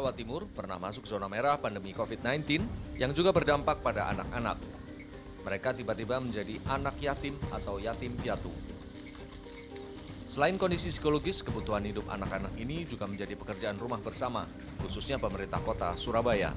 [0.00, 2.64] Jawa Timur pernah masuk zona merah pandemi COVID-19
[2.96, 4.56] yang juga berdampak pada anak-anak.
[5.44, 8.48] Mereka tiba-tiba menjadi anak yatim atau yatim piatu.
[10.24, 14.48] Selain kondisi psikologis, kebutuhan hidup anak-anak ini juga menjadi pekerjaan rumah bersama,
[14.80, 16.56] khususnya pemerintah kota Surabaya.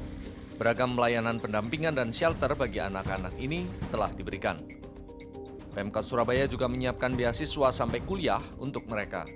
[0.56, 4.56] Beragam pelayanan pendampingan dan shelter bagi anak-anak ini telah diberikan.
[5.76, 9.28] Pemkot Surabaya juga menyiapkan beasiswa sampai kuliah untuk mereka.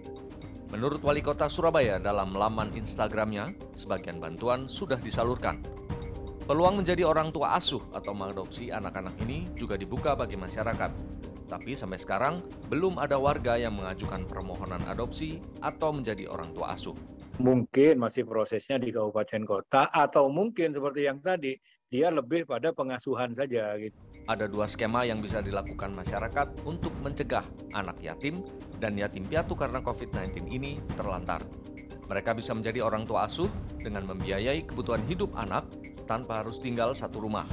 [0.68, 5.64] Menurut Wali Kota Surabaya dalam laman Instagramnya, sebagian bantuan sudah disalurkan.
[6.44, 10.92] Peluang menjadi orang tua asuh atau mengadopsi anak-anak ini juga dibuka bagi masyarakat.
[11.48, 16.96] Tapi sampai sekarang belum ada warga yang mengajukan permohonan adopsi atau menjadi orang tua asuh.
[17.37, 21.54] Mungkin masih prosesnya di kabupaten kota atau mungkin seperti yang tadi
[21.87, 23.93] dia lebih pada pengasuhan saja gitu.
[24.27, 27.46] Ada dua skema yang bisa dilakukan masyarakat untuk mencegah
[27.77, 28.43] anak yatim
[28.82, 31.46] dan yatim piatu karena COVID-19 ini terlantar.
[32.09, 33.47] Mereka bisa menjadi orang tua asuh
[33.80, 35.69] dengan membiayai kebutuhan hidup anak
[36.09, 37.47] tanpa harus tinggal satu rumah,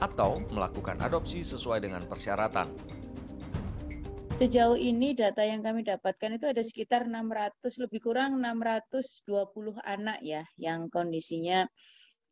[0.00, 2.68] atau melakukan adopsi sesuai dengan persyaratan.
[4.34, 7.54] Sejauh ini data yang kami dapatkan itu ada sekitar 600
[7.86, 11.62] lebih kurang 620 anak ya yang kondisinya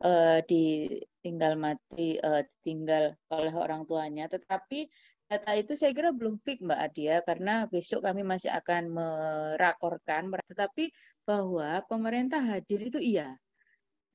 [0.02, 4.26] uh, ditinggal mati, uh, tinggal oleh orang tuanya.
[4.26, 4.90] Tetapi
[5.30, 10.26] data itu saya kira belum fix Mbak Adia karena besok kami masih akan merakorkan.
[10.50, 10.90] Tetapi
[11.22, 13.38] bahwa pemerintah hadir itu iya.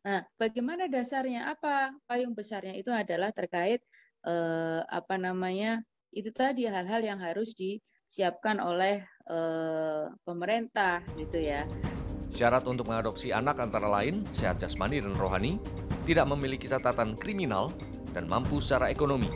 [0.04, 1.56] Nah, bagaimana dasarnya?
[1.56, 3.80] Apa payung besarnya itu adalah terkait
[4.28, 11.68] eh, apa namanya itu tadi hal-hal yang harus disiapkan oleh eh, pemerintah gitu ya.
[12.32, 15.58] Syarat untuk mengadopsi anak antara lain sehat jasmani dan rohani,
[16.06, 17.72] tidak memiliki catatan kriminal,
[18.12, 19.30] dan mampu secara ekonomi.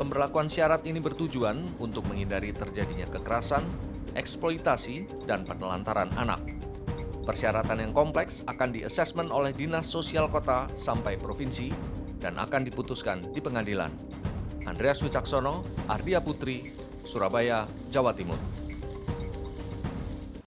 [0.00, 3.60] Pemberlakuan syarat ini bertujuan untuk menghindari terjadinya kekerasan,
[4.16, 6.40] eksploitasi, dan penelantaran anak.
[7.20, 11.68] Persyaratan yang kompleks akan diasesmen oleh Dinas Sosial Kota sampai Provinsi
[12.16, 13.92] dan akan diputuskan di pengadilan.
[14.66, 16.72] Andreas Wicaksono, Ardia Putri,
[17.04, 18.38] Surabaya, Jawa Timur.